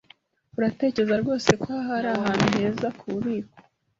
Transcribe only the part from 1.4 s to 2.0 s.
ko aha